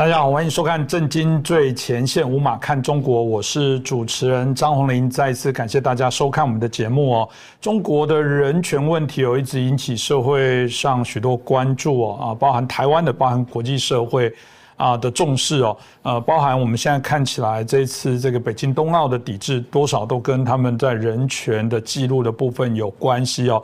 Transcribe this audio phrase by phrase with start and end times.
[0.00, 5.10] 大家好，欢迎收看《震惊最前线》，无马看中国，我是主持人张宏林。
[5.10, 7.28] 再一次感谢大家收看我们的节目哦。
[7.60, 14.32] 中国的人权问题有一直引起社会上许多关注哦，啊，包含台湾的，包含国际社会
[14.76, 23.62] 啊的重视哦，呃，包含我们现在看起来这次这个北京冬奥的抵制，多少都跟他们在人权的记录的部分有关系哦。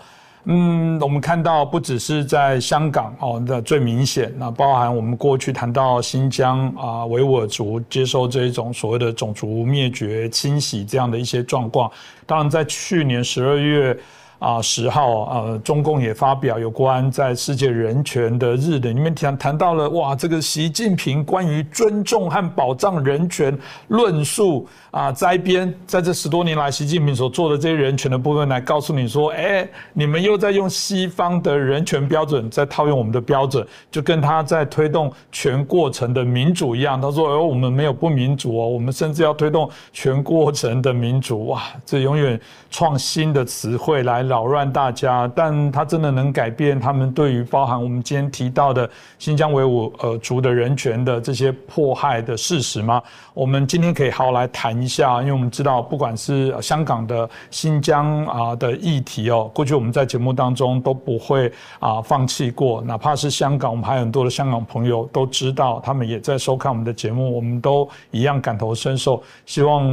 [0.49, 11.91] 嗯，我们看到不只是在香港哦那最明显，那包含我们过去谈到新疆啊维吾尔族接受这一种所谓的种族灭绝清洗这样的一些状况，
[12.25, 13.99] 当然在去年十二月。
[14.39, 23.57] 啊，十号，呃，中共也发表有关在世界人权的日的里面谈谈到了，哇，这个习近平关于尊重和保障人权
[23.88, 37.01] 论述啊，摘编在这十多年来习近平所做的这些人权的部分来告诉你说，哎，你们又在用西方的人权标准在套用我们的标准，就跟他在推动全过程的民主一样。
[37.01, 41.47] 他说，哦，我们没有不民主哦，我们甚至要推动全过程的民主。
[41.47, 42.38] 哇，这永远
[42.71, 44.26] 创新的词汇来。
[44.27, 48.88] 扰乱大家，但他真的能改变他们对于包含我们今天提到的
[49.19, 53.02] 新疆维吾尔族的人权的这些迫害的事实吗？
[53.35, 69.87] 我们今天可以好好来谈一下，因为我们知道，不管是香港的新疆啊的议题哦，过去我们在节目当中都不会啊放弃过，哪怕是香港，我们还有很多的香港朋友都知道，他们也在收看我们的节目，我们都一样感同身受，希望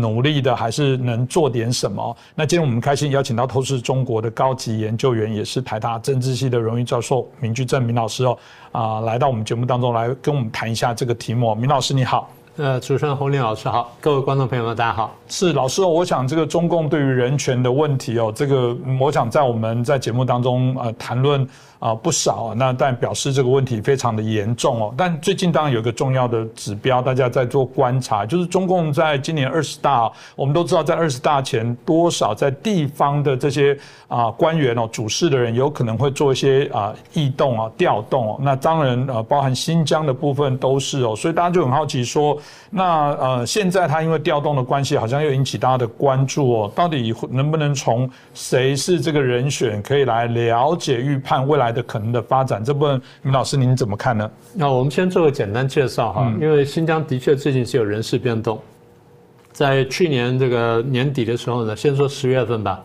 [0.00, 2.16] 努力的还是能做点什么。
[2.34, 3.60] 那今天我们开心邀请到投。
[3.76, 8.36] 是中国的高级研究员，也是台大政治系的荣誉教授明居正明老师哦，
[8.72, 11.54] 啊，来到我们节目当中来跟我们谈一下这个题目。
[11.54, 15.16] 明老师你好，呃，主持人洪林老师好，各位观众朋友们大家好。
[15.28, 21.48] 是老师，我想这个中共对于人权的问题哦，这个我想在我们在节目当中呃谈论。
[21.80, 24.94] 啊，不少，那但表示这个问题非常的严重哦。
[24.98, 33.74] 但最近当然有一个重要的指标，大家在做观察，就是中共在今年二十大，我们都知道在二十大前多少在地方的这些
[34.08, 38.38] 啊官员哦，主事的人有可能会做一些啊异动啊调动哦。
[38.42, 42.36] 那当然呃，包含新疆的部分都是哦，所以大家就很好奇说，
[42.68, 51.70] 那呃现在他因为调动的关系，好像又引起大家的关注哦，到底能不能从谁是这个人选可以来了解预判未来？
[51.70, 54.28] 的可能的发展，这部分明老师您怎么看呢？
[54.54, 58.60] 那我们先做个简单介绍哈，因为新疆的确最近是有人事变动，
[59.52, 62.82] 在去年这个年底的时候呢，先说十月份吧，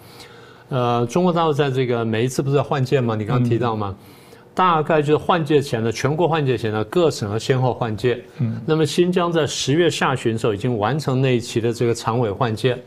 [0.70, 3.16] 呃，中国大陆在这个每一次不是换届吗？
[3.16, 3.96] 你刚刚提到吗？
[4.56, 8.24] 大概就是换届前的全国换届前呢，各省要先后换届。
[8.40, 12.78] 嗯，那么新疆在十月下旬的时候已经完成那一期的这个常委换届。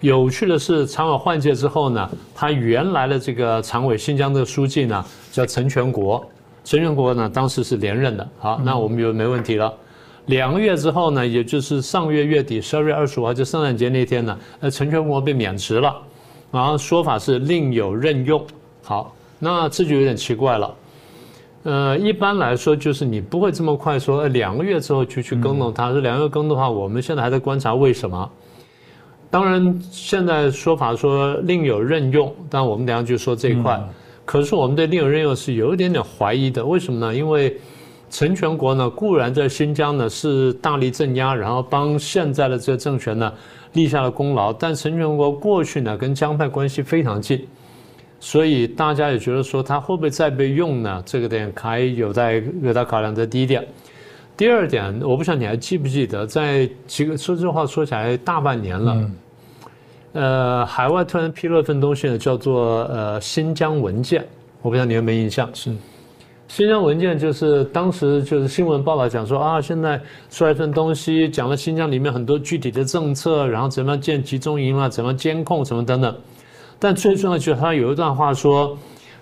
[0.00, 6.28] 有趣的是，常委换届之后呢，他原来的这个常委新疆的书记呢叫陈全国，
[6.64, 8.28] 陈全国呢当时是连任的。
[8.38, 9.72] 好，那我们就没问题了。
[10.26, 15.96] 两个月之后呢，也就是上个月月底十二月二十五号，就圣诞节那天呢，呃，陈全国被免职了，
[16.50, 18.44] 然后说法是另有任用。
[18.82, 20.74] 好，那这就有点奇怪了。
[21.64, 28.30] 呃，一般来说就是你不会这么快说两个月之后就去更动他，说两个月更的话，我们现在还在观察为什么。
[29.30, 33.78] 当然，现在说法说另有任用，但我们等下就说这一块。
[34.24, 37.14] 可是我们对另有任用是有一点点怀疑的，为什么呢？
[37.14, 37.56] 因为
[38.08, 43.30] 陈全国呢固然在新疆呢是大力镇压，然后帮现在的这个政权呢
[43.74, 47.46] 立下了功劳，但陈全国过去呢跟江派关系非常近，
[48.20, 51.02] 所以大家也觉得说它会不会再被用呢？
[51.06, 53.14] 这个点还有待有待考量。
[53.14, 53.66] 这第一点。
[54.36, 59.10] 第二点，我不晓得你还记不记得，在几个说这话说起来大半年了，
[60.12, 64.24] 呃，海外突然披露一份东西呢，叫做呃新疆文件，
[64.62, 65.50] 我不知道你有没有印象？
[65.52, 65.74] 是，
[66.46, 70.00] 新疆文件就是当时就是新闻报道讲说啊，现在
[70.30, 76.16] 出来一份东西，讲了新疆里面很多具体的政策，然后怎么样建集中营啊，怎么监控什么等等，
[76.78, 78.76] 但最重要就是他有一段话说。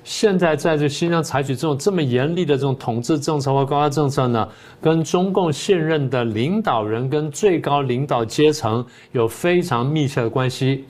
[0.09, 4.49] 现在在这新疆采取这种这么严厉的这种统治政策或高压政策呢，
[4.81, 10.85] 跟中共现任的领导人跟最高领导阶层有非常密切的关系。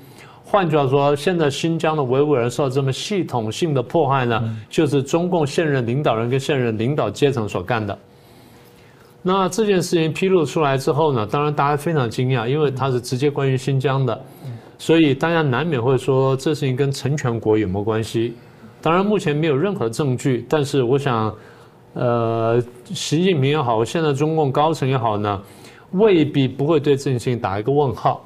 [0.44, 7.98] 换句话说，现在新疆的维吾尔人受到这么系统性的迫害呢，就是中共现任领导人跟现任领导阶层所干的。
[9.22, 14.24] 那这件事情披露出来之后呢，当然大家非常惊讶，因为它是直接关于新疆的，
[14.78, 18.34] 所以大家难免会说这事情跟成全国有没有关系？
[18.82, 21.34] 当然，目前没有任何证据，但是我想，
[21.94, 25.42] 呃，习近平也好，现在中共高层也好呢，
[25.92, 28.24] 未必不会对这件事情打一个问号，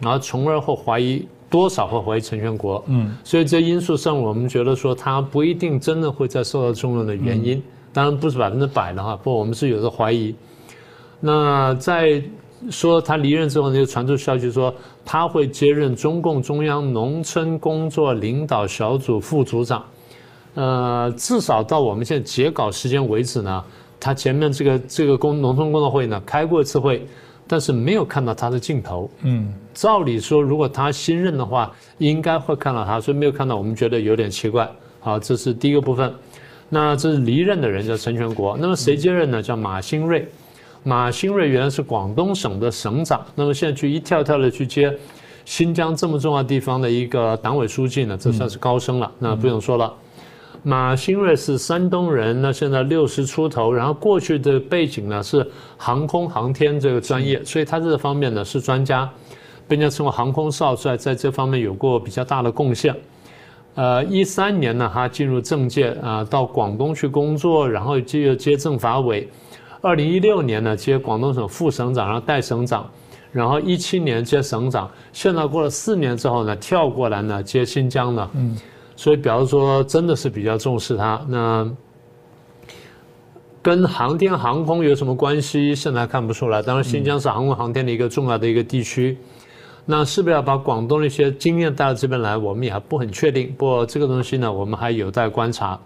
[0.00, 2.82] 然后从而会怀疑多少会怀疑成全国。
[2.88, 7.62] 嗯，所以这因素上，我们觉得说他不一定真的会再受到重用的原因。
[7.92, 10.34] 当然不是百分之百的哈，不过我们是有的怀疑。
[11.20, 12.20] 那在
[12.70, 14.74] 说他离任之后呢，就传出消息说
[15.04, 19.84] 他会接任中共中央农村工作领导小组副组长。
[20.54, 23.62] 呃，至少到我们现在截稿时间为止呢，
[24.00, 27.06] 他前面这个这个工农村工作会呢开过一次会，
[27.46, 29.10] 但是没有看到他的镜头。
[29.22, 34.66] 嗯，照理说，如果他新任的话，应该会看到他，所以没有看到，我们觉得有点奇怪。
[34.98, 36.10] 好，这是第一个部分。
[36.70, 39.42] 那这是离任的人叫陈全国，那么谁接任呢？
[39.42, 40.26] 叫马兴瑞。
[40.86, 44.96] 马兴瑞原来是广东省的省长，那么现在去一跳跳的去接
[45.44, 49.10] 新疆这么重要地方的一个党委书记呢，这算是高升了。
[49.18, 49.92] 那不用说了，
[50.62, 55.44] 马兴瑞是山东人，那现在六十出头，然后过去的背景呢是
[55.76, 59.10] 航空航天这个专业，所以他这方面呢是专家，
[59.66, 62.94] 被人家称为航空少帅，在这方面有过比较大的贡献。
[63.74, 69.28] 呃，一三年呢，他进入政界啊，到广东去工作，然后接接政法委。
[69.86, 72.90] 二零一六年呢，接广东省副省长，然后代省长，
[73.30, 78.28] 然后一七年接省长，现在过了四年之后呢，跳过来呢接新疆了。
[78.34, 78.56] 嗯，
[78.96, 81.24] 所以表示说真的是比较重视他。
[81.28, 81.70] 那
[83.62, 85.72] 跟航天航空有什么关系？
[85.72, 86.60] 现在看不出来。
[86.60, 89.16] 当然，新疆是航空航天的一个重要的一个地区。
[89.84, 92.36] 那是不是要把广东的一些经验带到这边来？
[92.36, 93.54] 我们也还不很确定。
[93.56, 95.78] 不过这个东西呢，我们还有待观察。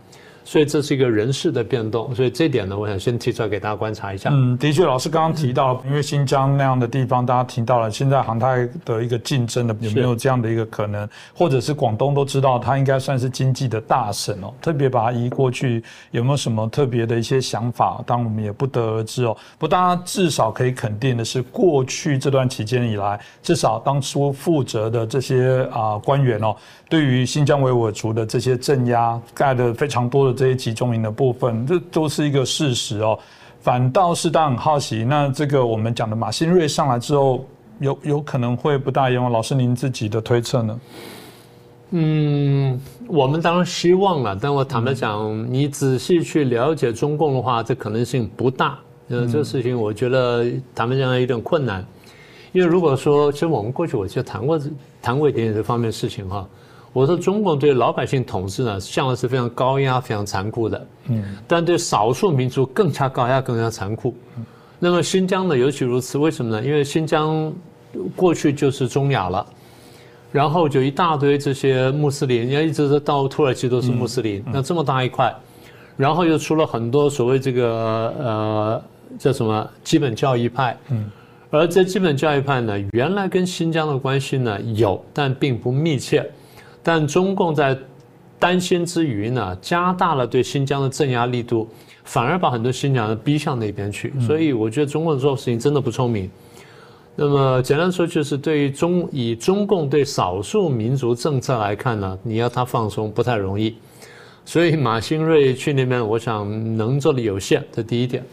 [0.50, 4.30] 所以这是一个人事的变动，所以这点呢，我想先提出来给大家观察一下。
[4.32, 18.02] 嗯，的确，老师刚刚提到，因为新疆那样的地方，大家提到了现在航太的一个竞争的有没有这样的一个可能，或者是广东都知道它应该算是经济的大省哦，特别把它移过去，有没有什么特别的一些想法？
[18.04, 19.36] 当然我们也不得而知哦。
[19.56, 26.56] 不，大家至少可以肯定的是，过去这段期间以来，至少当初负责的这些啊官员哦。
[26.88, 33.18] 对于新疆维吾尔族的这些镇压盖的非常多的这些集中营的部分，这都是一个事实哦。
[33.60, 37.44] 反倒是大家很好奇，那这个我们讲的马新瑞上来之后，
[37.78, 39.30] 有有可能会不大一样？
[39.30, 40.80] 老师您自己的推测呢？
[41.90, 48.78] 嗯，我们当然希望了，但我坦白讲，你仔细去了解中共的话，这可能性不大。
[49.08, 51.84] 呃，这个事情我觉得坦白讲有点困难，
[52.52, 54.58] 因为如果说，其实我们过去我就谈过
[55.02, 56.48] 谈过一点点这方面事情哈。
[56.92, 60.86] 我说中共对老百姓统治呢，向来是非常高压、非常残酷的。
[61.06, 64.12] 嗯，但对少数民族更加高压、更加残酷。
[64.78, 66.18] 那么新疆呢，尤其如此。
[66.18, 66.64] 为什么呢？
[66.64, 67.52] 因为新疆
[68.16, 69.46] 过去就是中亚了，
[70.32, 74.42] 然后就一大堆这些穆斯林，人家一直到土耳其都是穆斯林。
[74.52, 75.32] 那这么大一块，
[75.96, 78.82] 然后又出了很多所谓这个呃
[79.16, 80.76] 叫什么基本教义派。
[80.88, 81.08] 嗯，
[81.50, 86.28] 而这基本教育派呢，原来跟新疆的关系呢有，但并不密切。
[86.82, 87.76] 但中共在
[88.38, 91.68] 担心之余呢，加大了对新疆的镇压力度，
[92.04, 94.12] 反而把很多新疆人逼向那边去。
[94.18, 96.30] 所以我觉得中共做事情真的不聪明。
[97.16, 103.74] 那么简单说，就是对于中以中共对少数民族政策来看呢，你要他放松不太容易。
[104.46, 108.24] 所以马兴瑞去那边，我想能做的有限，这第一点。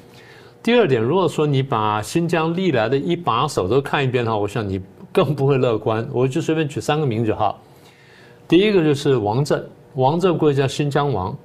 [0.63, 6.08] 第二点，如果说你把新疆历来的一把手都看一遍的话，我想你更不会乐观。
[6.13, 7.62] 我就随便举三个名就好。
[8.48, 11.36] 第一个就是王震，王震过去叫新疆王，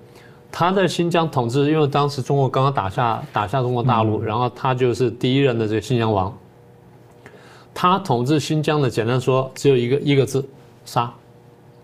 [0.51, 6.33] 他在新疆统治，因为当时中国刚刚打下打下中国大陆，然后他就是第一任的这个新疆王。
[7.75, 10.47] 他统治新疆的，简单说只有一个一个字：
[10.85, 11.13] 杀。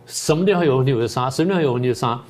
[0.06, 2.20] 什么地方有问题我就杀，什么地方有问题就杀。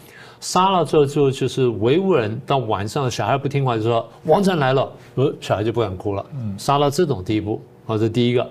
[0.41, 6.25] 杀了之后就就是维吾尔人到晚上小孩不听话就说王震来了，呃小孩就不敢哭了。
[6.57, 8.49] 杀到这种地步，好，这第一个。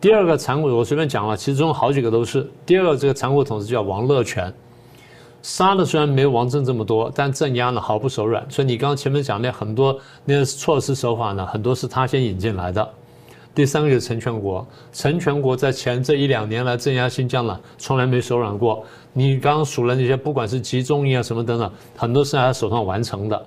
[0.00, 2.48] 第二个残酷，我随便讲了，其中好几个都是。
[2.64, 4.50] 第二个这个残酷统治叫王乐全，
[5.42, 8.42] 杀的虽然没有王震这么多，但镇压呢毫不手软。
[8.50, 12.88] 所以你刚刚前面讲那很多那些措施手法呢，很多是他先引进来的。
[13.54, 18.82] 第三个就是陈全国，陈全国在前这一两年来镇压新疆呢，从来没手软过。
[19.12, 23.46] 你刚刚数了那些，不管是集中营啊什么等等，很多是在他手上完成的。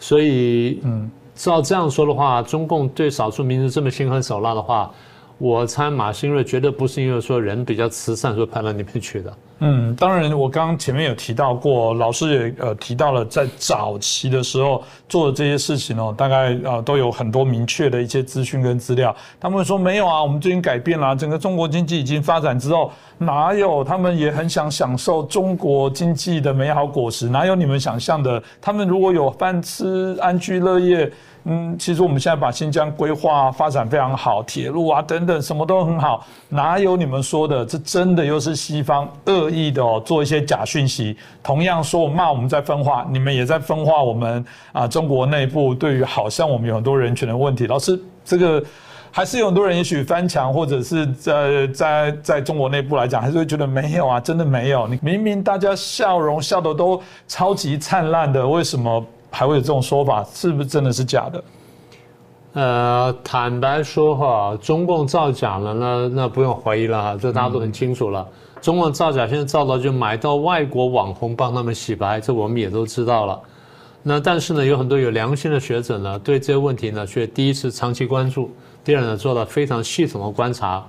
[0.00, 4.90] 所以，嗯，照这样说的话，中共对少数民族这么心狠手辣的话。
[5.42, 9.36] 我猜马新瑞绝对不是因为说人比较慈善，说派到那边去的。
[9.60, 19.14] 嗯，当然，我刚刚前面有提到过，老师也呃提到了，在早期的时候做的这些事情哦，大概呃都有很多明确的一些资讯跟资料。
[19.38, 28.42] 他们说没有啊，我们最近改变了，整个中国经济已经发展之后，哪有他们也很想享受中国经济的美好果实，哪有你们想象的？
[28.60, 31.12] 他们如果有饭吃，安居乐业。
[31.44, 37.66] 嗯，其实我们现在把新疆规划发展非常好，铁路啊等等什么都很好，哪有你们说的？
[37.66, 47.66] 这真的又是西方恶刻意的做一些假讯息，同样说我骂我们在分化，你们也在分化我们啊中国内部对于好像我们有很多人权的问题。
[47.66, 48.62] 老师，这个
[49.10, 54.86] 还是有很多人也许翻墙，或者是在在在中国内部来讲，还是会觉得没有啊，真的没有。
[54.86, 60.24] 你明明大家笑容笑的都超级灿烂的，为什么还会有这种说法？
[60.32, 61.44] 是不是真的是假的？
[62.54, 68.24] 呃，坦白说哈，中共造假了，那那不用怀疑了哈，这大家都很清楚了。
[68.62, 73.38] 中共造假现在造到就买到外国网红帮他们洗白，这我们也都知道了。
[74.04, 78.50] 那但是呢，有很多有良心的学者呢，对这些问题呢，却第一次长期关注，
[78.84, 80.86] 第二呢，做了非常系统的观察。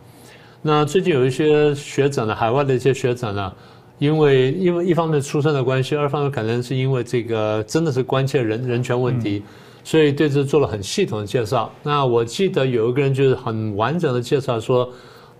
[0.61, 3.51] 那最近有一些学者呢，海外的一些学者呢，
[3.97, 9.43] 因为因为一方面出身的关系，二方面可能是因为这个真的是关切人人权问题。
[9.85, 11.69] 所以对这做了很系统的介绍。
[11.83, 14.89] 那我记得有一个人就是很完整的介绍说，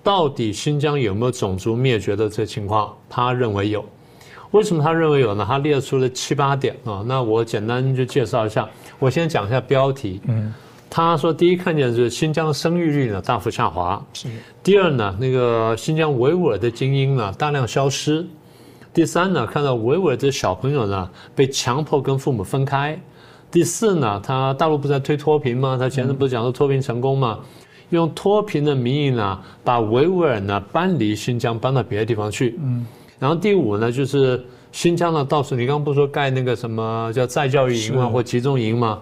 [0.03, 2.93] 到底新疆有没有种族灭绝的这情况？
[3.09, 3.83] 他认为有。
[4.51, 5.45] 为什么他认为有呢？
[5.47, 7.01] 他列出了七八点啊。
[7.07, 8.69] 那我简单就介绍一下。
[8.99, 10.21] 我先讲一下标题。
[10.27, 10.53] 嗯。
[10.89, 13.99] 他说，第一看见就是新疆的生育率呢大幅下滑。
[14.13, 14.27] 是。
[14.61, 18.23] 第二呢，那个新疆维吾尔的精英呢大量消失。
[18.93, 22.99] 第三呢，看到维吾尔的小朋友呢被强迫跟父母分开。
[23.49, 25.77] 第四呢，他大陆不是在推脱贫吗？
[25.79, 27.39] 他前阵不是讲说脱贫成功吗？
[27.95, 32.59] 用脱贫的名义呢，把维吾尔呢搬离新疆，搬到别的地方去。
[32.63, 32.85] 嗯。
[33.19, 38.07] 然后第五呢，就是新疆呢，到处你刚刚不是说盖那个什么叫再教育营吗？
[38.07, 38.99] 或集中营吗？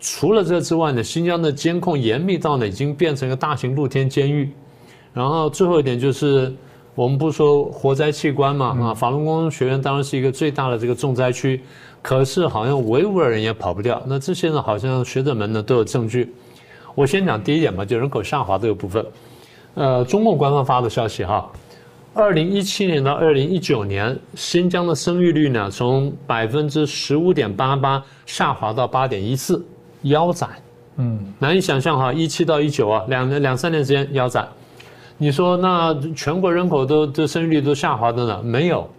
[0.00, 4.50] 除了这之外呢，新疆的监控严密到呢，已经变成一个大型露天监狱。
[5.12, 6.54] 然后最后一点就是，
[6.94, 8.78] 我们不说活摘器官嘛？
[8.80, 11.60] 啊，法轮功学院当然是一个最大的这个重灾区。
[12.00, 16.32] 可是好像维吾尔人也跑不掉，那这些呢，好像学者们呢都有证据。
[16.98, 19.06] 我先讲第一点吧，就人口下滑这个部分。
[19.74, 21.48] 呃，中共官方发的消息哈，
[22.12, 29.64] 二零一七年到二零一九年，新疆的生育率呢从百分之十五点八八下滑到八点一四，
[30.02, 30.50] 腰斩。
[30.96, 34.48] 嗯，难以想象哈，一七到一九啊，两年两三年时间腰斩。
[35.18, 38.42] 你说那全国人口都都生育率都下滑的呢？
[38.42, 38.90] 没有。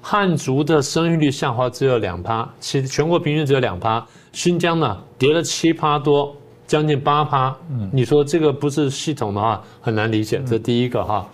[0.00, 4.06] 汉族的生育率下滑只有两趴，其全国平均只有两趴。
[4.30, 6.32] 新疆呢跌了七趴多，
[6.66, 7.56] 将近八趴。
[7.70, 10.42] 嗯，你说这个不是系统的话，很难理解。
[10.46, 11.26] 这第一个哈。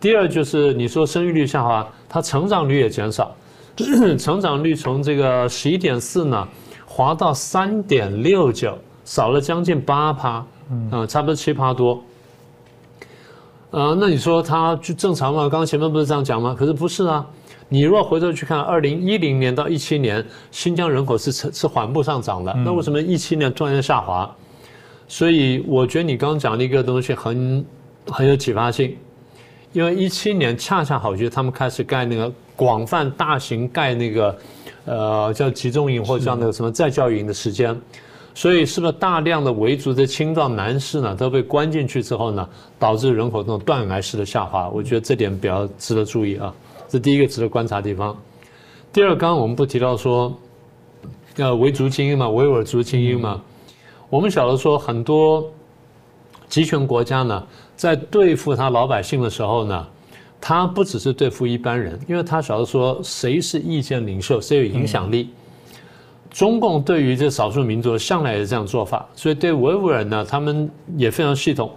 [0.00, 3.34] 第二就是你说生育率下滑，它成长率也减少，
[4.18, 6.46] 成长率从这个十一点四呢
[6.86, 10.44] 滑到三点六九，少了将近八趴。
[10.70, 12.02] 嗯，差不多七趴多。
[13.70, 15.40] 呃，那你说它就正常吗？
[15.42, 16.54] 刚刚前面不是这样讲吗？
[16.58, 17.26] 可是不是啊。
[17.70, 22.54] 你若回头去看，二零一零年到一七年，新疆人口是是缓步上涨的。
[22.64, 24.34] 那为什么一七年突然下滑？
[25.08, 27.64] 所以我觉得你刚刚讲的一个东西很
[28.06, 28.94] 很有启发性，
[29.72, 34.38] 因为一七年恰恰好就是他们开始盖那个广泛大型盖那个
[34.84, 37.74] 呃叫集中营或者叫那个什么再教育营的时间，
[38.34, 42.48] 所以是不是大量的维族的青壮男士呢都被关进去之后呢，
[42.78, 44.68] 导致人口这种断崖式的下滑？
[44.68, 46.54] 我觉得这点比较值得注意啊。
[46.88, 48.16] 这第一个值得观察地方。
[48.92, 50.34] 第二，刚刚我们不提到说，
[51.36, 53.42] 呃，维族精英嘛，维吾尔族精英嘛，
[54.10, 55.50] 我们晓得说很多
[56.48, 57.46] 集权国家呢，
[57.76, 59.86] 在对付他老百姓的时候呢，
[60.40, 65.30] 他不只是对付一般人，因为他晓得说谁是意见领袖，谁有影响力。
[66.30, 71.70] 中共对于这少数民族向来也是这样做法，所以对维吾尔呢，他们也非常系统。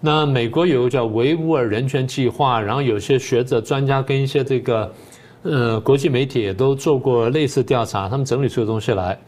[0.00, 4.92] 那美国有个叫维吾尔人权计划，然后有些学者、专家跟一些这个，
[5.42, 9.18] 呃，国际媒体也都做过类似调查，他们整理出的东西来，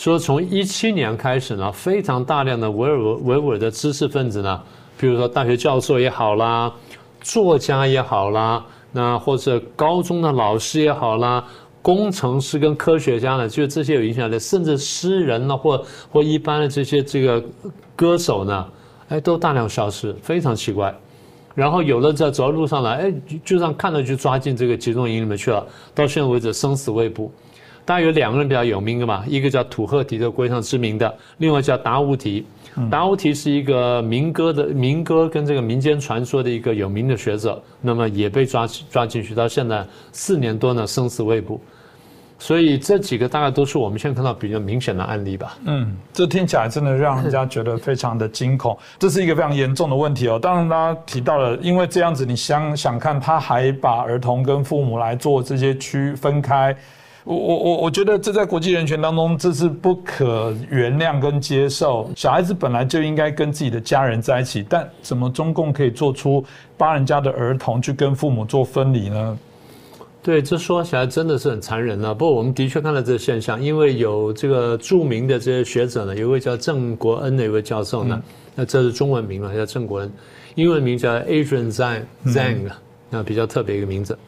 [0.00, 4.58] 说从一七年开始呢，非常大量的维尔维吾尔的知识分子呢，
[4.98, 6.72] 比如说大学教授也好啦，
[7.20, 11.44] 作家也好啦，那或者高中的老师也好啦，
[11.82, 17.44] 工程师跟科学家呢，就这些有影响力，甚至诗人呢，或或一般的这些这个
[17.94, 18.66] 歌手呢。
[19.10, 20.98] 哎，都大量消失，非常奇怪。
[21.54, 23.12] 然后有的在走在路上呢，哎，
[23.44, 25.66] 就让看到就抓进这个集中营里面去了。
[25.94, 27.30] 到现在为止生死未卜。
[27.90, 32.46] 大概有两个人比较有名的嘛，一个叫土赫提，的国际上知名的；另外叫达乌提。
[32.88, 41.60] 达乌提是一个民歌的民歌跟这个民间传说的一个有名的学者，那么也被抓抓进去，到现在四年多呢，生死未卜。
[42.38, 45.58] 所以这几个大概都是我们现在看到比较明显的案例吧。
[45.64, 50.38] 嗯，这听起来真的让人家觉得非常的惊恐，这是一个非常严重的问题哦。
[50.40, 56.74] 当然，大家提到了，因为这样子，你想想看，他还把儿童跟父母来做这些区分开，
[57.24, 62.10] 我我我我觉得这在国际人权当中，这是不可原谅跟接受。
[62.16, 66.42] 小孩子本来就应该跟自己的家人在一起，但怎么中共可以做出
[66.78, 69.38] 帮人家的儿童去跟父母做分离呢？
[70.22, 72.14] 对，这说起来真的是很残忍了。
[72.14, 78.22] 不过我们的确看到这个现象，因为有这个著名的这些学者呢，有一位叫郑国恩的一位教授呢，
[78.54, 80.12] 那这是中文名嘛，叫郑国恩，
[80.54, 82.56] 英文名叫 Adrian Zhang Zhang，
[83.08, 84.18] 那比较特别一个名字。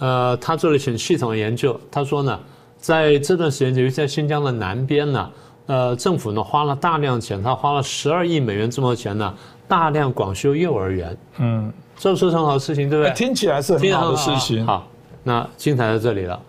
[0.00, 1.78] 呃，他做了很系统的研究。
[1.90, 2.36] 他说呢，
[2.76, 5.30] 在这段时间，尤其在新疆的南边呢，
[5.66, 9.32] 呃，政府呢花了大量钱，他花了十二亿美元这么多钱呢，
[9.68, 11.16] 大量广修幼儿园。
[11.38, 13.14] 嗯，这是很好的事情，对不对？
[13.14, 14.66] 听起来是很好的事情。
[14.66, 14.88] 好，
[15.22, 16.40] 那精彩在这里了。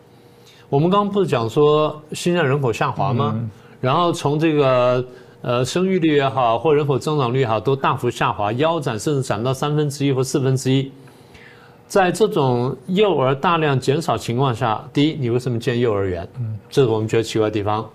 [0.70, 3.38] 我们刚刚不是讲说新疆人口下滑吗？
[3.82, 5.04] 然后从这个
[5.42, 10.90] 呃生育率也好，或人口增长率也好，都大幅下滑，腰斩甚至斩到三分之一或四分之一。
[11.92, 16.26] 在这种幼儿大量减少情况下，第一，你为什么建幼儿园？
[16.40, 17.86] 嗯，这是我们觉得奇怪的地方。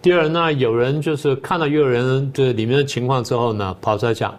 [0.00, 4.32] 第二，呢有人就是看到幼儿园这里面的情况之后呢，跑出来讲，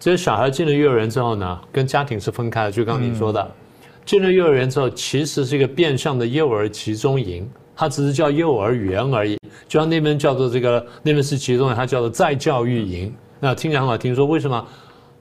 [0.00, 2.72] 这些小孩进了幼儿园之后呢，跟家庭是分开的。
[2.72, 3.48] 就刚你说的，
[4.04, 9.38] 进了幼儿园之后，其实是一个变相的幼儿集中营，它只是叫幼儿园而已。
[9.68, 13.14] 就像那边叫做这个，那边是集中营，它叫做再教育营。
[13.38, 14.66] 那听起来很好听，说为什么？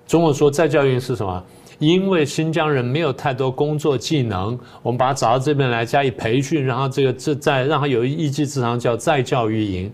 [0.07, 1.43] 中国说再教育营是什么？
[1.79, 9.91] 因为新疆人没有太多工作技能，我们把他找到这边来加以培训，然后这个这再让他有一技之长，叫再教育营。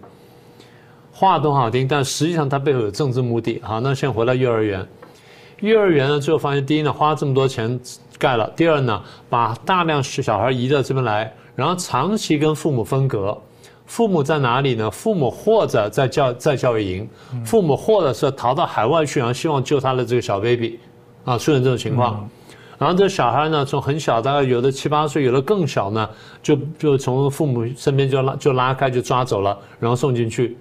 [1.12, 3.60] 话都好听，但实际上它背后有政治目的。
[3.64, 4.88] 好，那先回到幼儿园。
[5.60, 7.80] 幼儿园呢，最后发现，第一呢，花这么多钱
[8.18, 13.38] 盖了；第二呢，把大量小孩移到这边来，然后长期跟父母分隔。
[13.86, 14.90] 父母在哪里呢？
[14.90, 17.10] 父母或者在教在教育营，
[17.46, 20.80] 父母或者是逃到海外去，然后希望救他的这个小 baby。
[21.24, 22.28] 啊，出现这种情况，
[22.78, 26.10] 然后这小孩呢，从很小，大概有的七八岁，有的更小呢，
[26.42, 30.58] 就就从父母身边就拉就拉开，就抓走了，然后送进去。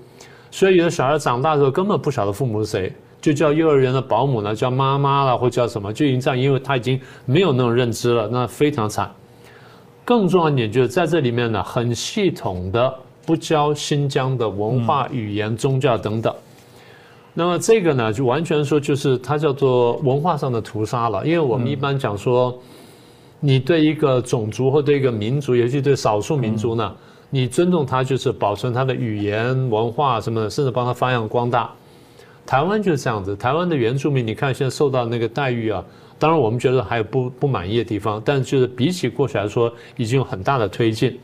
[0.51, 9.11] 所以有的小孩长大之后根本不晓得父母是谁，就叫幼儿园的保姆呢，叫妈妈了，或叫什么，就已经这样，因为他已经没有那种认知了，那非常惨。
[10.05, 12.93] 更重要一点就是在这里面呢，很系统的
[13.25, 16.35] 不教新疆的文化、语言、宗教等等。
[17.33, 21.25] 那么这个呢，就完全说就是它叫做文化上的屠杀了。
[21.25, 22.59] 因为我们一般讲说，
[23.39, 26.93] 你对一个种族或对一个民族，尤其对少数民族呢，
[27.31, 31.71] 你尊重他，就是保存他的语言文化什么的，甚至帮他发扬光大。
[32.45, 35.85] 台湾就是这样子，台湾的原住民，你看现在受到那个待遇啊，
[36.19, 41.17] 当然我们觉得还有不不满意的地方，但就是比起过去来说，已经有很大的推进。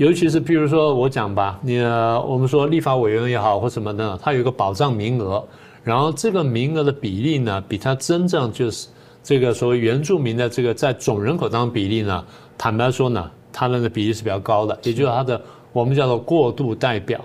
[0.00, 1.78] 尤其是，譬如说我讲吧，你
[2.26, 5.46] 我们说立法委员也好或什么的，他有一个保障名额，
[5.84, 8.88] 然后这个名额的比例呢，比他真正就是
[9.22, 12.24] 这个所谓原住民的这个在总人口当中比例呢，
[12.56, 15.38] 坦白说呢，它的比例是比较高的，也就是他的
[15.70, 17.20] 我们叫做过渡代表。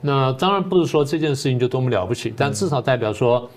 [0.00, 3.50] 那当然不是说这件事情就多么了不起，但至少代表说，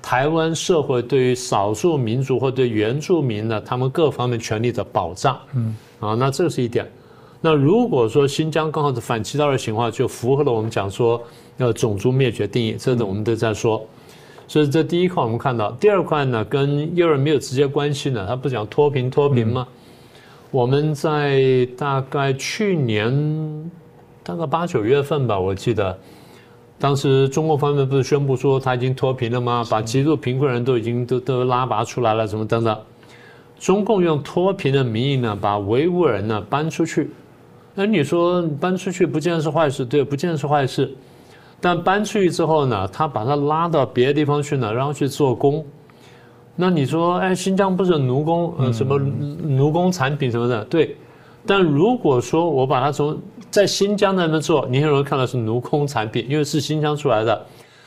[0.00, 5.36] 台湾社会对于少数民族或对原住民呢，他们各方面权利的保障。
[5.54, 6.88] 嗯，啊，那这是一点。
[7.40, 11.22] 那如果说新疆刚好是反其道而行的话，就符合了我们讲说
[11.56, 13.84] 要种族灭绝定义，这个我们都在说。
[14.48, 19.68] 所以这第一块我们看到，第二块呢跟幼儿没有直接关系呢，他不讲脱贫脱贫吗？
[20.50, 23.70] 我们在大概去年
[24.22, 25.96] 大概八九月份吧，我记得
[26.78, 29.64] 当时中国方面不是宣布说他已经脱贫了吗？
[29.70, 32.76] 把极度贫困人都已经都都拉拔出来了，什么等等。
[33.60, 37.10] 中共用脱贫的名义呢，把维吾尔人呢搬出去。
[37.80, 40.92] 那你说搬出去不见得是坏事，对，不见得是坏事。
[41.60, 45.64] 但搬出去之后呢，他把他拉到别的地方去呢，然后去做工。
[46.56, 50.96] 那你说，哎，新疆不是奴工，呃，什么奴工产品什么的，对。
[51.46, 53.16] 但如果说我把它从
[53.48, 57.46] 在新疆那边做，你很容易看到是奴工产品，因为是新疆出来的。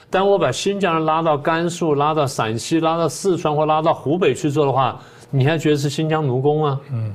[0.10, 4.98] 但我把新疆人拉到甘肃、拉到陕西、拉到四川或拉到湖北去做的话，
[5.30, 6.80] 你还觉得是新疆奴工吗？
[6.94, 7.12] 嗯，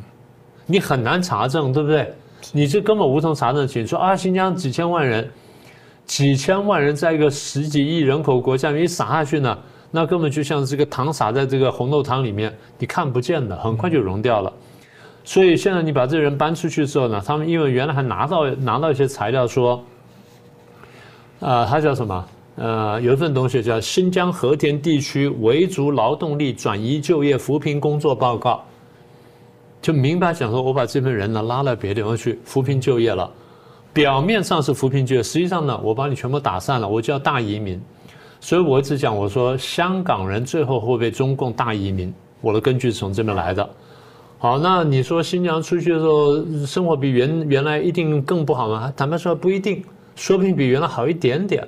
[0.66, 2.14] 你很难查证，对不对？
[2.52, 3.90] 你这根本无从查证清楚。
[3.90, 5.28] 说啊，新疆几千万人，
[6.04, 9.58] 几千万人在一个十几亿人口国家里面撒下去呢，
[9.90, 14.52] 那根本就像这个糖撒在这个红豆汤里面，你看不见的，很快就融掉了。
[15.24, 19.82] 所以现在你把这人搬出去之后呢，他们因为原来还拿到拿到一些材料说，
[21.40, 22.24] 啊，他叫什么？
[22.56, 28.52] 呃，有一份东西叫《新疆和田地区维族劳动力转移就业扶贫工作报告》。
[29.86, 33.30] 就明白讲说，我把这批人呢拉到别的地方去扶贫就业了，
[33.92, 37.80] 表面上是扶贫就业，实际上呢，我把你全部打散了，我叫大移民。
[38.40, 43.70] 所以我一直讲，我说香港人最后会被中共大移民，我的根据是从这边来的。
[44.38, 48.92] 好，那你说新疆出去的时候生活比原原来一定更不好吗？
[48.96, 49.84] 坦白说不一定，
[50.16, 51.64] 说不定比原来好一点点。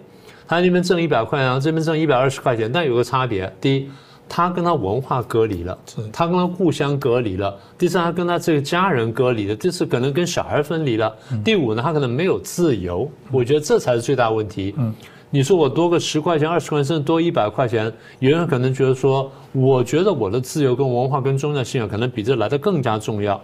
[0.49, 3.89] 他那边挣一百块，然后这边挣一百二十块钱，但有个差别：第一，
[4.29, 5.77] 他跟他文化隔离了；
[6.13, 11.11] 他跟他故乡隔离了；第三，他跟他这个家人隔离了，第四可能跟小孩分离了；
[11.43, 13.11] 第五呢，他可能没有自由。
[13.33, 14.75] 我觉得这才是最大问题。
[14.77, 14.95] 嗯，
[15.31, 23.41] 你说我多个十块钱、二十块钱，甚至多一百块钱，有人可能觉得说，我觉得我的自由跟文化跟宗教信仰可能比这来的更加重要。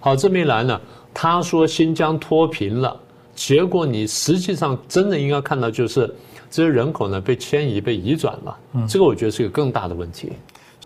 [0.00, 0.80] 好，这么一来呢，
[1.14, 2.94] 他说新疆脱贫了，
[3.34, 6.12] 结果你实际上真的应该看到就是。
[6.54, 8.56] 这些人口呢被迁移、被移转了，
[8.88, 10.30] 这个我觉得是一个更大的问题。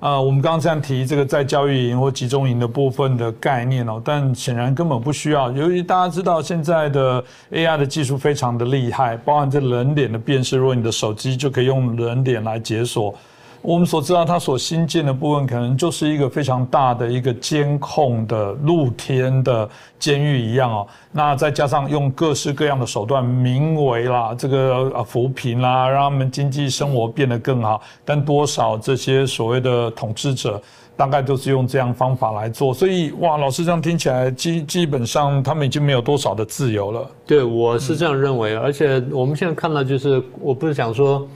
[0.01, 5.53] 啊，我们刚刚这样提这个在教育营或集中营的部分的概念哦，但显然根本不需要。
[5.53, 13.15] 由于大家知道现在的 AI 的技术非常的厉害，包含这人脸的辨识，如果你的手机就可以用人脸来解锁。
[13.61, 19.69] 我们所知道，它所新建的部分可能就是一个非常大的一个监控的露天的
[19.99, 20.87] 监狱一样哦。
[21.11, 27.81] 那再加上用各式各样的手段，名为啦这个啊扶贫啦，让他们经济生活变得更好。
[28.05, 30.63] 但多少这些所谓的统治者，
[30.97, 32.73] 大概都是用这样方法来做。
[32.73, 37.11] 所以哇，老师这样听起来，基基本上他们已经没有多少的自由了。
[37.27, 38.55] 对，我是这样认为。
[38.55, 41.27] 而且我们现在看到，就是我不是想说。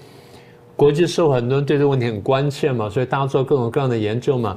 [0.74, 4.56] 国际社会很多人对这个问题很关切嘛，所以大家做各种各样的研究嘛。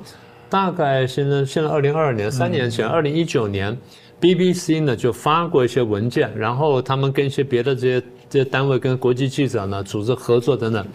[0.49, 3.75] 大概现在现在二零二二年三年前，二零一九年
[4.21, 10.85] ，BBC 呢就发过一些文件，然后他们跟一些别的这些这些单位跟国际记者呢组织合作等等。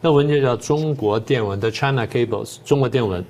[0.00, 3.24] 那文件叫《中国电文》的 China Cables，中国电文。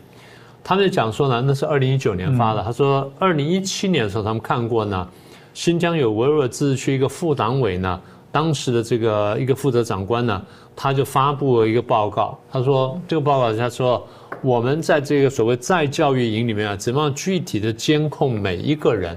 [0.63, 2.63] 他们讲说呢，那是二零一九年发的。
[2.63, 5.09] 他说二零一七年的时候他们看过呢，
[5.55, 7.99] 新疆有维吾尔自治区一个副党委呢。
[8.33, 10.41] 当时的这个一个负责长官呢，
[10.77, 14.07] 他就发布了一个报告，他说这个报告他说
[14.41, 19.17] 我们在这个所谓再教育营里面啊，怎么样具体的监控每一个人？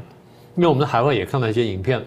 [0.56, 2.04] 因为我们在海外也看到一些影片，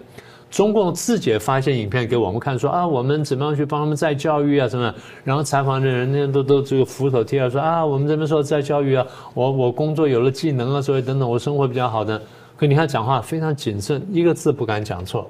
[0.50, 4.94] 中共自己也发现影片给我们看，说啊，我们怎么样去帮他们再教育啊什么？
[5.24, 12.20] 然后采访的人那都都这个扶手贴啊，说啊，我们这边说再教育啊，我我工作有了技能啊，所以等等，我生活比较好的。
[12.56, 15.28] 可你看讲话非常谨慎，一个字不敢讲错。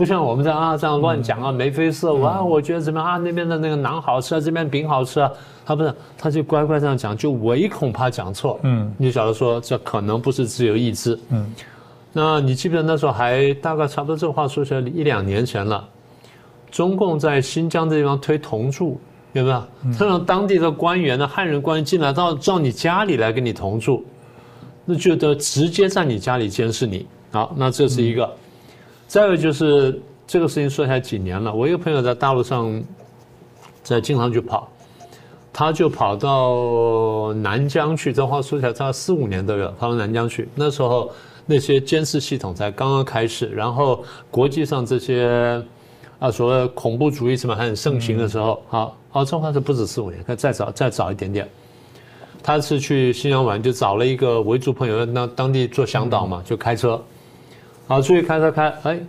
[0.00, 3.18] 不像我们这样啊，这样乱讲啊，眉飞色舞啊，我觉得怎么样啊？
[3.18, 5.30] 那边的那个馕好吃啊，这边饼好吃啊，
[5.62, 8.58] 他不是，他就乖乖这样讲，就唯恐怕讲错。
[8.62, 11.20] 嗯，你晓得说这可能不是自由意志。
[11.28, 11.52] 嗯，
[12.14, 15.86] 那你记不记得那时候还大概差不多这话说起来一两年前了，
[16.70, 18.98] 中共在新疆这地方推同住，
[19.34, 19.62] 有没有？
[19.98, 24.02] 他让当地的官员呢，汉人官员进来到到你家里来跟你同住，
[24.86, 27.06] 那就得直接在你家里监视你。
[27.32, 28.34] 好，那这是一个。
[29.10, 32.80] 再有就是这个事情说起来几年了，我一个朋友在大陆上，
[33.82, 34.70] 在经常去跑，
[35.52, 38.12] 他就跑到南疆去。
[38.12, 40.48] 这话说起来，差四五年都有跑到南疆去。
[40.54, 41.10] 那时候
[41.44, 45.60] 那些监视系统才刚刚开始，然后国际上这些
[46.20, 51.48] 啊所谓恐怖主义什么还很盛行的时候，好，哦，这话是不止四五年，可以再早再早一点点。
[52.44, 57.02] 他是去新疆玩，就找了一个维族朋友，那当地做向导嘛，就开车。
[57.90, 59.00] 好，出去开车开，哎，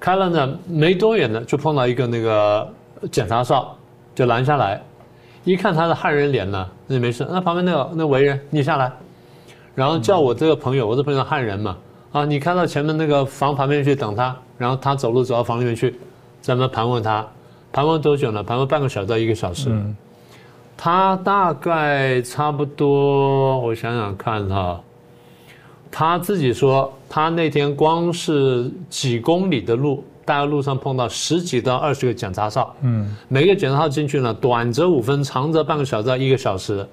[0.00, 2.68] 开了呢，没多远呢，就碰到一个那个
[3.08, 3.72] 检查哨，
[4.16, 4.82] 就拦下来，
[5.44, 8.90] 一看他的汉人脸呢，那就没事，那旁边那个那维人，你下来，
[9.76, 11.76] 然后叫我这个朋友，我这朋友汉人嘛，
[12.10, 15.94] 啊，你开到前面那个房旁边去等他，然后他走路走到房里面去，
[16.40, 17.24] 咱们盘问他，
[17.70, 18.42] 盘问多久呢？
[18.42, 19.70] 盘问半个小时到一个小时，
[20.76, 24.80] 他大概差不多，我想想看哈。
[25.92, 36.86] 他自己说，他那天光是几公里的路，大概路上碰到十几到二十个检查哨，嗯，每个检查哨进去呢，短则五分，长则半个小时到一个小时。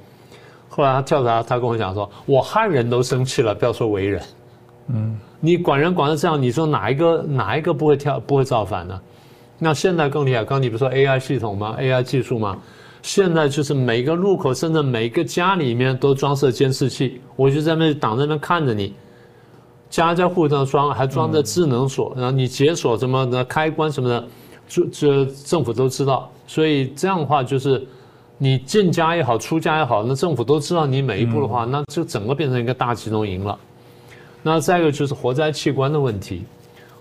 [0.68, 4.22] 后来他跳槽，他跟我讲说，我汉人都生气了，不要说为人，
[4.88, 9.00] 嗯，你管人管成这样，你说哪一个哪一个不会跳不会造反呢？
[9.60, 12.58] 那现在更厉害，刚你不是说 AI 系统吗？AI 技术吗？
[13.04, 18.94] 现在就是每个路口，甚至每个家里面都装设监视器，我就在那挡在那看着你，
[19.89, 24.28] 家家户户都装，还装着智能锁，然后你解锁什么的开关什么的，
[24.67, 26.30] 这这政府都知道。
[26.45, 27.86] 所以这样的话，就是
[28.38, 33.58] 你进家也好，出家也好，那政府都知道你每一步的话，那就整个变成一个大集中营了。
[34.43, 36.43] 那再一个就是活摘器官的问题，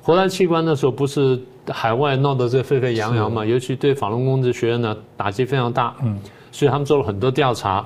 [0.02, 1.40] 活摘器官的时候不是。
[1.68, 6.16] 海外闹得这沸沸扬扬嘛，尤其对法轮功这学院呢打击非常大，嗯，
[6.52, 7.84] 所以他们做了很多调查，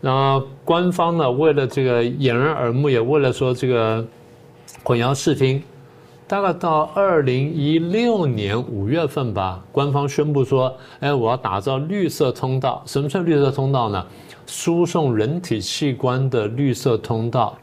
[0.00, 4.04] 然后官方呢为了这个掩人耳目，也为了说这个
[4.84, 5.62] 混淆视听，
[6.26, 12.82] 大概到二零一六年五月份吧，官方宣布说，哎，我要打造绿色通道。
[12.86, 14.06] 什么叫绿色通道呢？
[14.46, 17.56] 输送人体器官的绿色通道。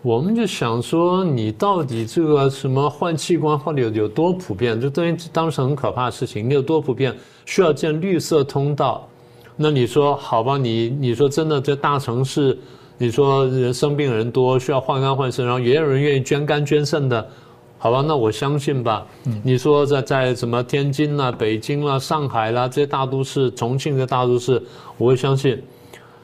[0.00, 4.80] 我们就想说，你到底这个什么换器官换的有有多普遍？
[4.80, 6.48] 这等于当时很可怕的事情。
[6.48, 7.14] 你有多普遍？
[7.46, 9.08] 需要建绿色通道？
[9.56, 10.58] 那你说好吧？
[10.58, 12.58] 你你说真的，在大城市。
[12.96, 17.28] 你说人生病人多，需要换肝换肾，然后也有人愿意捐肝捐肾的，
[17.76, 18.04] 好吧？
[18.06, 19.04] 那我相信吧。
[19.42, 24.62] 你说在在什么天津啦、北京啦、上海啦这些大都市，重庆的大都市，
[24.96, 25.60] 我会相信。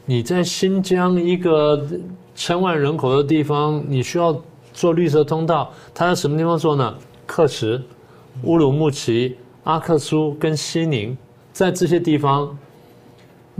[0.06, 1.84] 你在新疆一个
[2.36, 4.40] 千万人口的地方，你需要
[4.72, 6.94] 做绿色通道，它在什么地方做呢？
[7.26, 7.82] 克什、
[8.44, 11.18] 乌鲁木齐、阿克苏跟西宁，
[11.52, 12.56] 在这些地方。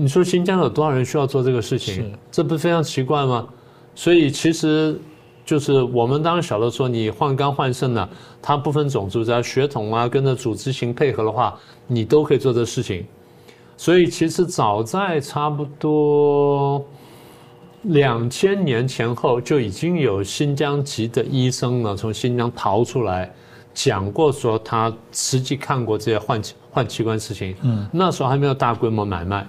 [0.01, 2.11] 你说新疆有多少人需要做这个事情？
[2.33, 3.47] 这不是非常奇怪吗？
[3.95, 4.99] 所以其实
[5.45, 8.09] 就是我们当然晓得说，你换肝换肾呢，
[8.41, 11.55] 它不分种族，只要血统啊跟着组织型配合的话，
[11.87, 13.05] 你都可以做这事情。
[13.77, 16.83] 所以其实早在差不多
[17.83, 23.31] 两千年前后，就已经有新疆籍的医生呢从新疆逃出来，
[23.75, 27.55] 讲过说他实际看过这些换换器官事情。
[27.61, 29.47] 嗯，那时候还没有大规模买卖。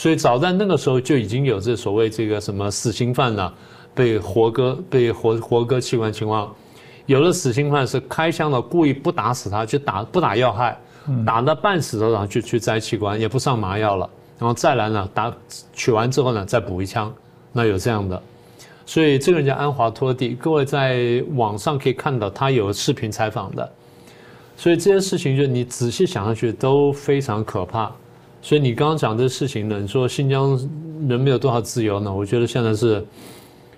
[0.00, 3.52] 所以早在那个时候就已经有这所谓这个什么死刑犯呢，
[3.94, 6.50] 被活割被活活割器官情况，
[7.04, 10.74] 有的死刑犯是开枪了，故意不打死他，就打不打要害，
[11.26, 14.08] 打到半死的然后就去摘器官，也不上麻药了，
[14.38, 15.30] 然后再来呢打
[15.74, 17.12] 取完之后呢再补一枪，
[17.52, 18.22] 那有这样的，
[18.86, 23.70] 所以这个人叫安华托蒂，各位在网上可以看到他有视频采访的，
[24.56, 27.92] 所以这些事情就你仔细想下去都非常可怕。
[28.42, 29.78] 所以你刚刚讲这事情呢？
[29.78, 30.58] 你说新疆
[31.08, 32.12] 人没有多少自由呢？
[32.12, 33.04] 我觉得现在是，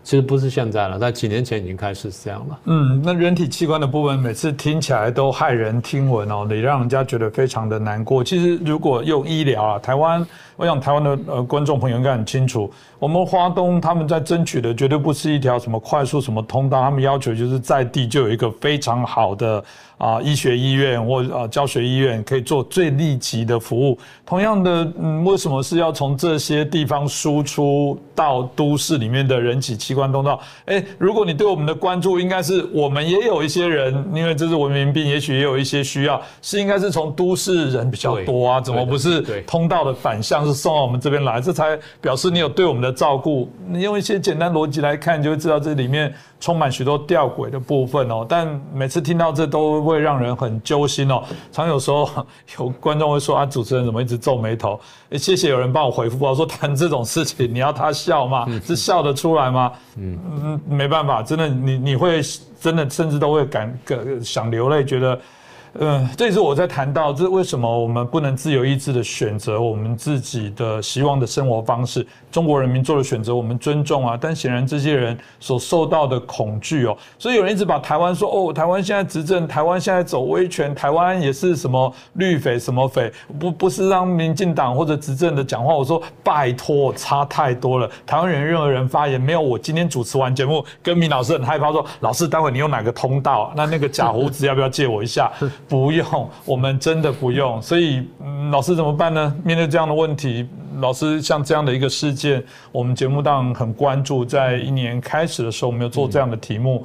[0.05, 2.59] 其实不是现在了，在几年前已经开始是这样了。
[2.67, 8.23] 嗯，那人体器官的部分，每次听起来都骇人听闻哦，你让人家觉得非常的难过。
[8.23, 10.25] 其实如果用医疗啊，台湾，
[10.57, 12.71] 我想台湾的呃观众朋友应该很清楚，
[13.01, 19.63] 我们华东他们在争取的绝对不是一条什么快速什么通道，他们要求就是在地就有一个非常好的。
[20.03, 23.97] 啊，医学医院或啊教学医院可以做最立即的服务。
[24.27, 30.41] 同样的，嗯，为什么是要从这些地方输出到都市里面的人体器官通道？
[30.65, 38.61] 哎，如果你对我们的关注，应该是我们也有一些人，因为这是文明病，也许也有一些需要，是应该是从都市人比较多啊？
[38.61, 41.41] 怎么不是通道的反向是送到我们这边来？
[41.41, 43.49] 这才表示你有对我们的照顾。
[43.69, 46.13] 你用一些简单逻辑来看，就会知道这里面。
[46.43, 51.23] 充满许多吊诡的部分哦，但每次听到这都会让人很揪心哦。
[51.53, 52.11] 常有时候
[52.59, 54.79] 有观众会说啊，主持人怎么一直皱眉头？
[55.13, 58.45] 谢谢有人帮我回复啊，说谈这种事情你要他笑吗？
[58.67, 59.73] 是笑得出来吗？
[59.97, 62.21] 嗯嗯，没办法，真的你你会
[62.61, 63.79] 真的甚至都会感
[64.21, 65.17] 想流泪，觉得。
[65.79, 72.07] 嗯，这也是我在谈到，这为什么我们不能自由意志的选择我们自己的希望的生活方式？
[72.31, 74.19] 中国人民做的选择，我们尊重啊。
[74.21, 85.75] 但显然这些人所受到的恐惧哦，所以有人一直把台湾说哦，台湾现在执政，台湾现在走威权，台湾也是什么绿匪什么匪，不不是让民进党或者执政的讲话。
[85.75, 87.91] 我说拜托，差太多了。
[88.07, 93.53] 台湾人任何人发言，没有我今天主持完节目，跟明老师很害怕说，老师待会你用哪个通道？
[93.57, 95.33] 那那个假胡子要不要借我一下？
[95.73, 97.61] 不用，我们真的不用。
[97.63, 98.07] 所以，
[98.51, 99.35] 老师怎么办呢？
[99.43, 100.47] 面对这样的问题，
[100.81, 104.23] 老师像这样的一个事件，我们节目当然很关注。
[104.23, 106.85] 在一年开始的时候，我们有做这样的题目，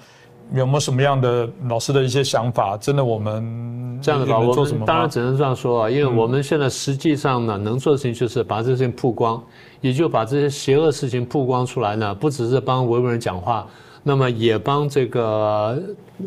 [0.54, 2.78] 有没有什么样的老师的一些想法？
[2.78, 9.44] 真的，我们这样的吧，我们当然只能这样说啊，因为我们现在实际上呢，能做的事情就是把这些事情曝光，
[9.82, 13.68] 也就把这些邪恶事情曝光出来呢，不只是帮维吾尔人讲话。
[14.08, 15.78] 那么也帮这个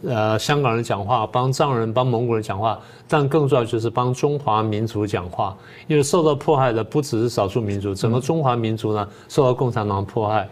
[0.07, 5.57] 呃香港人讲话，帮藏人、帮蒙古人讲话，但更重要就是帮中华民族讲话，
[5.89, 10.47] 因为受到迫害的不只是少数民族，整个中华民族呢受到共产党迫害。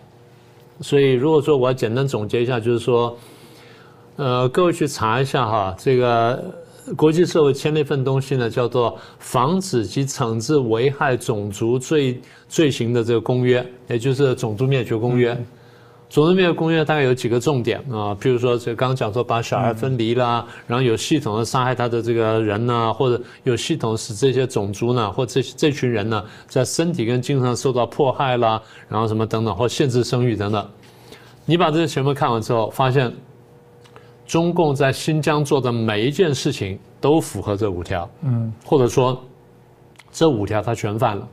[0.81, 3.15] 所以如果说我要简单总结一下，就是说，
[4.17, 6.43] 呃，各位去查一下哈，这个
[6.97, 15.35] 国际社会签了一份东西呢，叫做《防止及惩治危害种族罪罪行的这个公约》，也就是《种族灭绝公约》。
[16.11, 30.67] 种族灭绝公约大概有几个重点啊，譬如说这刚刚讲说把小孩分离啦，然后有系统的杀害他的这个人呢，或者有系统使这些种族呢，或这这群人呢，在身体跟精神上受到迫害啦，然后什么等等，或限制生育等等。
[31.45, 33.13] 你把这些全部看完之后，发现
[34.27, 39.23] 中共在新疆做的每一件事情都符合这五条，嗯，或者说
[40.11, 41.29] 这五条他全犯了。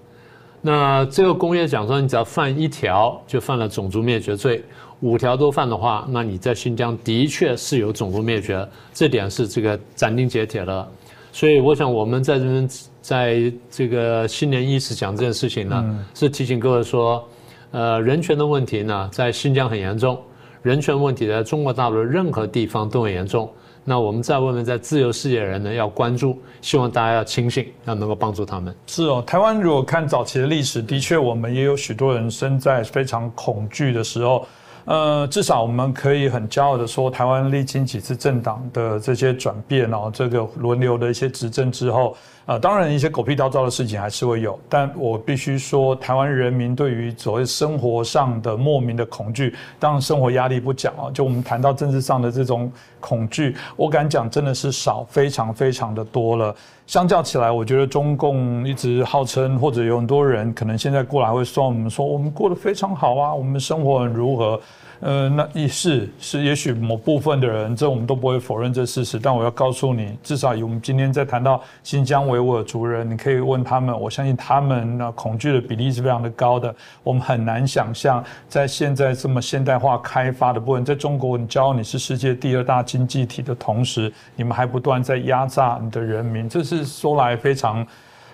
[0.67, 4.59] 那这个公约讲说，你只要犯一条，就犯了种族灭绝罪；
[5.01, 10.87] 五条都犯的话，那你在新疆的确是有种族灭绝，这点是这个斩钉截铁的。
[11.31, 12.67] 所以我想我们在这边
[12.99, 17.23] 在这个新年伊始讲这件事情呢，是提醒各位说，
[17.69, 20.19] 呃，人权的问题呢，在新疆很严重，
[20.63, 23.47] 人权问题在中国大陆任何地方都很严重。
[23.87, 28.75] 那我们在外面在自由世界的人呢，要关注，希望大家要清醒，要能够帮助他们。
[28.87, 34.45] 是哦，台湾如果看早期的历史，的确我们也有许多人生在非常恐惧的时候。
[34.85, 42.17] 呃，至少我们可以很骄傲的说，台湾历经几次政党的这些转变然后，这个轮流的一些执政之后。
[42.45, 56.55] 啊，当然一些狗屁倒灶的事情还是会有，但我必须说，台湾人民对于所谓生活上的莫名的恐惧，当然生活压力不讲啊，就我们谈到政治上的这种恐惧，我敢讲真的是少，非常非常的多了。
[56.85, 64.61] 相较起来，我觉得中共一直号称，或者有很多人可能现在过来会说我们说我们过得非常好啊，我们生活很如何。
[65.01, 69.19] 呃，那也是是，也许某部分的人，这我们都不会否认这事实。
[69.19, 76.73] 但我要告诉你，至少以我们今天在谈到新疆为维吾尔族人，你可以问他们，我相信他们那恐惧的比例是非常的高的。
[77.01, 87.87] 我们很难想象，在现在这么现代化开发的部分，在中国，你骄傲你是世界第二大经济体的同时，你们还不断在压榨你的人民，这是说来非常。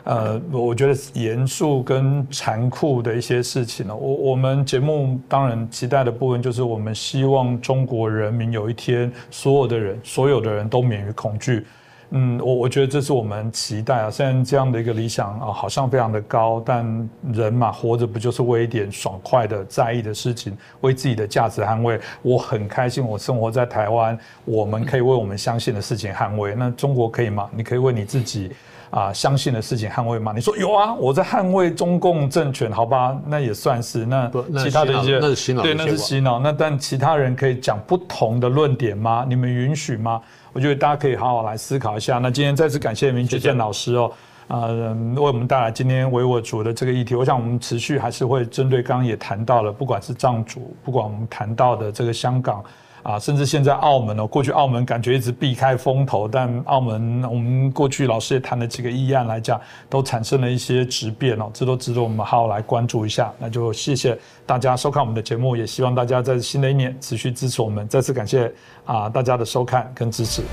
[0.03, 11.67] 呃，我觉得严肃跟残酷的一些事情呢，我我们节目当然期待的部分就是我们希望中国人民有一天所有的人所有的人都免于恐惧。
[12.13, 14.11] 嗯，我我觉得这是我们期待啊。
[14.11, 21.99] 虽然这样的一个理想啊，好像非常的高，但人嘛，活着不就是为一点爽快的在意的事情，为自己的价值捍卫？
[22.21, 26.53] 我很开心，我生活在台湾，我们可以为我们相信的事情捍卫。
[26.53, 27.49] 那中国可以吗？
[27.55, 28.51] 你可以为你自己。
[28.91, 30.33] 啊，相信的事情捍卫吗？
[30.35, 34.05] 你说有啊，我在捍卫中共政权，好吧，那也算是。
[34.05, 34.29] 那
[34.61, 36.39] 其他的一些，那是洗脑，对，那是洗脑。
[36.39, 39.25] 那但其他人可以讲不同的论点吗？
[39.27, 40.21] 你们允许吗？
[40.51, 42.17] 我觉得大家可以好好来思考一下。
[42.17, 44.11] 那今天再次感谢明觉健老师哦，
[44.49, 47.15] 啊，为我们带来今天维吾族的这个议题。
[47.15, 52.61] 我想我们持续还是会针对刚刚也谈到了，不管是藏族，不管我们谈到的这个香港。
[53.03, 59.59] 啊，甚至现在澳门哦，过去澳门感觉一直避开风头，但澳门我们过去老师也谈了几个议案来讲，
[59.89, 63.33] 都产生了一些质变哦，这都值得我们好好来关注一下。
[63.39, 67.87] 那就谢谢大家收看我们的节目，也希望大家在新的一年持续支持我们。
[67.87, 68.51] 再次感谢
[68.85, 70.43] 啊大家的收看跟支持。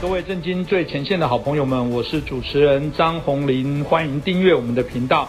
[0.00, 5.28] 各位震惊最前线的好朋友们，我是主持人张宏林，欢迎订阅我们的频道。